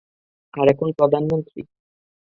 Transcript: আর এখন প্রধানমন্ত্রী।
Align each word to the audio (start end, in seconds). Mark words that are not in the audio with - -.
আর 0.53 0.65
এখন 0.73 0.89
প্রধানমন্ত্রী। 0.97 1.61